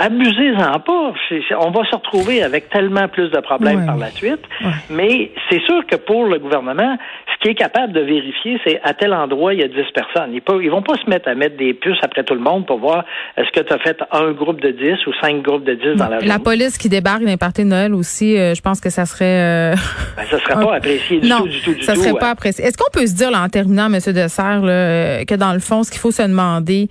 abusez-en 0.00 0.80
pas. 0.80 1.12
on 1.60 1.70
va 1.70 1.84
se 1.84 1.94
retrouver 1.94 2.42
avec 2.42 2.70
tellement 2.70 3.06
plus 3.06 3.30
de 3.30 3.38
problèmes 3.40 3.84
par 3.84 3.98
la 3.98 4.10
suite. 4.10 4.40
Mais 4.88 5.30
c'est 5.50 5.60
sûr 5.60 5.86
que 5.86 5.96
pour 5.96 6.24
le 6.24 6.38
gouvernement, 6.38 6.96
ce 7.26 7.42
qui 7.42 7.50
est 7.50 7.54
capable 7.54 7.92
de 7.92 8.00
vérifier, 8.00 8.58
c'est 8.64 8.80
à 8.82 8.94
tel 8.94 9.12
endroit, 9.12 9.52
il 9.52 9.60
y 9.60 9.62
a 9.62 9.68
10 9.68 9.74
personnes. 9.94 10.32
Ils, 10.32 10.42
ne 10.42 10.70
vont 10.70 10.82
pas 10.82 10.96
se 10.96 11.08
mettre 11.08 11.28
à 11.28 11.34
mettre 11.34 11.58
des 11.58 11.74
puces 11.74 11.98
après 12.02 12.24
tout 12.24 12.34
le 12.34 12.40
monde 12.40 12.66
pour 12.66 12.78
voir 12.78 13.04
est-ce 13.36 13.50
que 13.52 13.60
tu 13.60 13.72
as 13.72 13.78
fait 13.78 13.98
un 14.10 14.32
groupe 14.32 14.60
de 14.62 14.70
10 14.70 15.06
ou 15.06 15.12
cinq 15.20 15.42
groupes 15.42 15.64
de 15.64 15.74
10 15.74 15.96
dans 15.96 16.08
la 16.08 16.18
La 16.20 16.38
police 16.38 16.78
qui 16.78 16.88
débarque 16.88 17.24
d'un 17.24 17.36
party 17.36 17.64
de 17.64 17.68
Noël 17.68 17.94
aussi, 17.94 18.38
euh, 18.38 18.54
je 18.54 18.62
pense 18.62 18.80
que 18.80 18.88
ça 18.88 19.04
serait... 19.04 19.74
Euh, 19.74 19.74
ben, 20.16 20.24
ça 20.30 20.38
serait 20.38 20.64
pas 20.64 20.74
apprécié 20.76 21.20
du 21.20 21.28
tout, 21.28 21.48
du 21.48 21.60
tout, 21.60 21.74
du 21.74 21.82
ça 21.82 21.94
serait 21.94 22.18
pas 22.18 22.30
apprécié. 22.30 22.64
Est-ce 22.64 22.78
qu'on 22.78 22.90
peut 22.90 23.06
se 23.06 23.14
dire, 23.14 23.30
là, 23.30 23.42
en 23.42 23.48
terminant, 23.48 23.92
M. 23.92 23.98
Dessert, 24.14 24.62
là, 24.62 24.72
euh, 24.72 25.24
que 25.24 25.34
dans 25.34 25.52
le 25.52 25.60
fond, 25.60 25.82
ce 25.82 25.90
qu'il 25.90 26.00
faut 26.00 26.10
se 26.10 26.22
demander, 26.22 26.88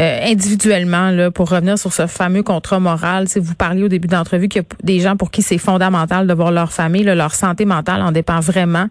euh, 0.00 0.18
individuellement 0.24 1.10
là, 1.10 1.30
pour 1.30 1.50
revenir 1.50 1.78
sur 1.78 1.92
ce 1.92 2.06
fameux 2.06 2.42
contrat 2.42 2.80
moral. 2.80 3.28
Si 3.28 3.38
vous 3.38 3.54
parliez 3.54 3.82
au 3.82 3.88
début 3.88 4.08
d'entrevue 4.08 4.48
qu'il 4.48 4.62
y 4.62 4.64
a 4.64 4.68
des 4.82 5.00
gens 5.00 5.16
pour 5.16 5.30
qui 5.30 5.42
c'est 5.42 5.58
fondamental 5.58 6.26
de 6.26 6.32
voir 6.32 6.50
leur 6.52 6.72
famille, 6.72 7.04
leur 7.04 7.34
santé 7.34 7.66
mentale 7.66 8.00
en 8.00 8.10
dépend 8.10 8.40
vraiment. 8.40 8.86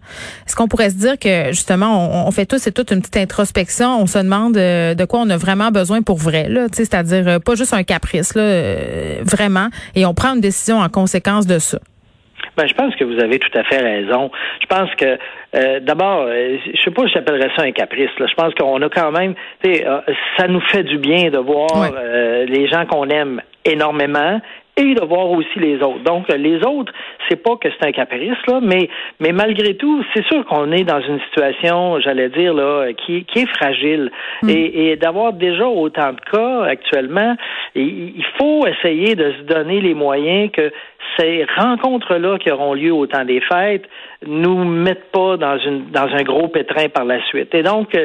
Est-ce 0.46 0.54
qu'on 0.54 0.68
pourrait 0.68 0.90
se 0.90 0.94
dire 0.94 1.18
que 1.18 1.48
justement 1.48 2.26
on, 2.26 2.30
fait 2.30 2.46
tous 2.46 2.64
et 2.68 2.72
toutes 2.72 2.92
une 2.92 3.00
petite 3.00 3.16
introspection, 3.16 4.00
on 4.00 4.06
se 4.06 4.18
demande 4.18 4.56
euh, 4.56 4.94
de 4.94 5.04
quoi 5.04 5.20
on 5.20 5.30
a 5.30 5.36
vraiment 5.36 5.70
besoin 5.70 6.02
pour 6.02 6.16
vrai, 6.16 6.48
là, 6.48 6.66
c'est-à-dire 6.72 7.26
euh, 7.26 7.38
pas 7.40 7.56
juste 7.56 7.74
un 7.74 7.82
caprice, 7.82 8.34
là, 8.34 9.22
vraiment, 9.24 9.68
et 9.96 10.06
on 10.06 10.14
prend 10.14 10.34
une 10.34 10.40
décision 10.40 10.78
en 10.78 10.88
conséquence 10.88 11.46
de 11.46 11.58
ça? 11.58 11.78
Ben, 12.60 12.68
je 12.68 12.74
pense 12.74 12.94
que 12.94 13.04
vous 13.04 13.18
avez 13.18 13.38
tout 13.38 13.58
à 13.58 13.64
fait 13.64 13.78
raison. 13.78 14.30
Je 14.60 14.66
pense 14.66 14.94
que 14.96 15.16
euh, 15.56 15.80
d'abord, 15.80 16.26
euh, 16.28 16.58
je 16.74 16.78
sais 16.82 16.90
pas 16.90 17.06
si 17.06 17.14
j'appellerais 17.14 17.50
ça 17.56 17.62
un 17.62 17.72
caprice. 17.72 18.10
Là. 18.18 18.26
Je 18.26 18.34
pense 18.34 18.52
qu'on 18.52 18.82
a 18.82 18.88
quand 18.90 19.12
même, 19.12 19.34
euh, 19.64 20.00
ça 20.36 20.46
nous 20.46 20.60
fait 20.60 20.82
du 20.82 20.98
bien 20.98 21.30
de 21.30 21.38
voir 21.38 21.90
les 22.46 22.68
gens 22.68 22.84
qu'on 22.84 23.08
aime 23.08 23.40
énormément 23.64 24.42
et 24.80 24.94
de 24.94 25.04
voir 25.04 25.30
aussi 25.30 25.58
les 25.58 25.76
autres. 25.82 26.02
Donc, 26.04 26.28
les 26.28 26.64
autres, 26.64 26.92
c'est 27.28 27.42
pas 27.42 27.56
que 27.56 27.68
c'est 27.70 27.86
un 27.86 27.92
caprice, 27.92 28.38
là, 28.48 28.60
mais, 28.62 28.88
mais 29.20 29.32
malgré 29.32 29.74
tout, 29.74 30.02
c'est 30.14 30.24
sûr 30.26 30.44
qu'on 30.46 30.72
est 30.72 30.84
dans 30.84 31.00
une 31.00 31.20
situation, 31.20 32.00
j'allais 32.00 32.28
dire, 32.30 32.54
là, 32.54 32.92
qui, 32.94 33.24
qui 33.24 33.40
est 33.40 33.56
fragile. 33.56 34.10
Mm. 34.42 34.48
Et, 34.48 34.90
et 34.90 34.96
d'avoir 34.96 35.32
déjà 35.32 35.66
autant 35.68 36.12
de 36.12 36.20
cas 36.32 36.64
actuellement, 36.64 37.36
il 37.74 38.24
faut 38.38 38.66
essayer 38.66 39.14
de 39.14 39.32
se 39.32 39.42
donner 39.42 39.80
les 39.80 39.94
moyens 39.94 40.50
que 40.52 40.72
ces 41.18 41.46
rencontres-là 41.56 42.38
qui 42.38 42.50
auront 42.50 42.74
lieu 42.74 42.92
au 42.92 43.06
temps 43.06 43.24
des 43.24 43.40
fêtes 43.40 43.84
nous 44.26 44.64
mettent 44.64 45.10
pas 45.12 45.36
dans 45.36 45.58
une 45.58 45.90
dans 45.90 46.08
un 46.08 46.22
gros 46.22 46.48
pétrin 46.48 46.88
par 46.88 47.04
la 47.04 47.22
suite. 47.26 47.54
Et 47.54 47.62
donc, 47.62 47.96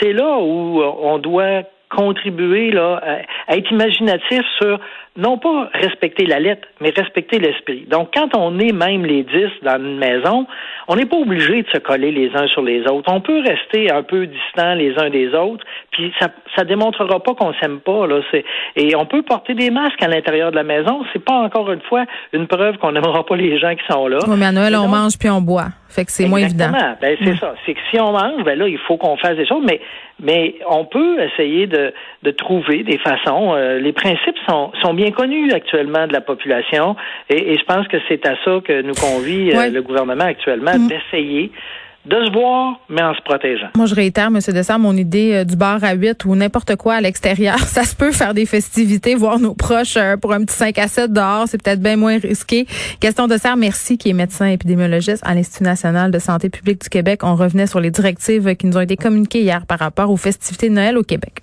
c'est 0.00 0.12
là 0.12 0.38
où 0.38 0.82
on 0.82 1.18
doit 1.18 1.62
contribuer 1.94 2.70
là, 2.70 3.00
à 3.46 3.56
être 3.56 3.70
imaginatif 3.70 4.42
sur 4.60 4.80
non 5.16 5.36
pas 5.36 5.70
respecter 5.74 6.24
la 6.24 6.40
lettre, 6.40 6.66
mais 6.80 6.90
respecter 6.96 7.38
l'esprit. 7.38 7.86
Donc, 7.90 8.10
quand 8.14 8.34
on 8.34 8.58
est 8.58 8.72
même 8.72 9.04
les 9.04 9.24
dix 9.24 9.50
dans 9.62 9.76
une 9.76 9.98
maison, 9.98 10.46
on 10.88 10.96
n'est 10.96 11.04
pas 11.04 11.18
obligé 11.18 11.62
de 11.62 11.68
se 11.68 11.78
coller 11.78 12.10
les 12.10 12.30
uns 12.34 12.46
sur 12.48 12.62
les 12.62 12.82
autres. 12.86 13.12
On 13.12 13.20
peut 13.20 13.40
rester 13.40 13.90
un 13.90 14.02
peu 14.02 14.26
distants 14.26 14.74
les 14.74 14.98
uns 14.98 15.10
des 15.10 15.34
autres, 15.34 15.64
puis 15.90 16.12
ça 16.18 16.28
ça 16.56 16.64
démontrera 16.64 17.20
pas 17.20 17.34
qu'on 17.34 17.54
s'aime 17.54 17.80
pas. 17.80 18.06
Là. 18.06 18.20
Et 18.76 18.94
on 18.94 19.06
peut 19.06 19.22
porter 19.22 19.54
des 19.54 19.70
masques 19.70 20.02
à 20.02 20.08
l'intérieur 20.08 20.50
de 20.50 20.56
la 20.56 20.64
maison. 20.64 21.02
C'est 21.12 21.24
pas 21.24 21.34
encore 21.34 21.70
une 21.72 21.80
fois 21.82 22.04
une 22.32 22.46
preuve 22.46 22.78
qu'on 22.78 22.92
n'aimera 22.92 23.24
pas 23.24 23.36
les 23.36 23.58
gens 23.58 23.74
qui 23.74 23.84
sont 23.90 24.06
là. 24.06 24.18
Oui, 24.26 24.34
mais 24.38 24.46
à 24.46 24.52
Noël, 24.52 24.76
on 24.76 24.88
mange 24.88 25.18
puis 25.18 25.30
on 25.30 25.40
boit. 25.40 25.68
Fait 25.88 26.04
que 26.06 26.12
c'est 26.12 26.26
moins 26.26 26.40
évident. 26.40 26.70
Ben, 27.00 27.16
c'est 27.22 27.36
ça. 27.36 27.54
C'est 27.66 27.74
que 27.74 27.80
si 27.90 28.00
on 28.00 28.12
mange, 28.12 28.44
ben 28.44 28.58
là, 28.58 28.66
il 28.66 28.78
faut 28.78 28.96
qu'on 28.96 29.16
fasse 29.18 29.36
des 29.36 29.46
choses, 29.46 29.62
mais 29.66 29.80
mais 30.22 30.54
on 30.68 30.84
peut 30.84 31.20
essayer 31.20 31.66
de, 31.66 31.92
de 32.22 32.30
trouver 32.30 32.84
des 32.84 32.98
façons. 32.98 33.54
Euh, 33.54 33.78
les 33.78 33.92
principes 33.92 34.36
sont, 34.48 34.70
sont 34.80 34.94
bien 34.94 35.01
connus 35.10 35.50
actuellement 35.52 36.06
de 36.06 36.12
la 36.12 36.20
population 36.20 36.94
et, 37.28 37.56
je 37.58 37.64
pense 37.64 37.88
que 37.88 37.96
c'est 38.08 38.24
à 38.26 38.36
ça 38.44 38.60
que 38.64 38.82
nous 38.82 38.94
convie 38.94 39.52
euh, 39.52 39.70
le 39.70 39.82
gouvernement 39.82 40.24
actuellement, 40.24 40.78
mm. 40.78 40.88
d'essayer 40.88 41.50
de 42.04 42.16
se 42.24 42.32
voir, 42.32 42.80
mais 42.88 43.02
en 43.02 43.14
se 43.14 43.22
protégeant. 43.22 43.68
Moi, 43.76 43.86
je 43.86 43.94
réitère, 43.94 44.26
M. 44.26 44.38
Dessert, 44.48 44.78
mon 44.78 44.96
idée 44.96 45.34
euh, 45.34 45.44
du 45.44 45.54
bar 45.56 45.84
à 45.84 45.94
8 45.94 46.24
ou 46.24 46.34
n'importe 46.34 46.74
quoi 46.76 46.94
à 46.94 47.00
l'extérieur. 47.00 47.58
Ça 47.66 47.84
se 47.84 47.94
peut 47.94 48.10
faire 48.10 48.34
des 48.34 48.44
festivités, 48.44 49.14
voir 49.14 49.38
nos 49.38 49.54
proches 49.54 49.96
pour 50.20 50.32
un 50.32 50.44
petit 50.44 50.56
5 50.56 50.78
à 50.78 50.88
7 50.88 51.12
dehors. 51.12 51.44
C'est 51.46 51.62
peut-être 51.62 51.80
bien 51.80 51.96
moins 51.96 52.18
risqué. 52.18 52.66
Question 53.00 53.28
Dessert, 53.28 53.56
merci, 53.56 53.98
qui 53.98 54.10
est 54.10 54.14
médecin 54.14 54.46
épidémiologiste 54.46 55.22
à 55.24 55.34
l'Institut 55.34 55.64
national 55.64 56.10
de 56.10 56.18
santé 56.18 56.50
publique 56.50 56.82
du 56.82 56.88
Québec. 56.88 57.20
On 57.22 57.36
revenait 57.36 57.68
sur 57.68 57.78
les 57.80 57.90
directives 57.90 58.56
qui 58.56 58.66
nous 58.66 58.76
ont 58.76 58.80
été 58.80 58.96
communiquées 58.96 59.40
hier 59.40 59.64
par 59.66 59.78
rapport 59.78 60.10
aux 60.10 60.16
festivités 60.16 60.68
de 60.68 60.74
Noël 60.74 60.98
au 60.98 61.04
Québec. 61.04 61.42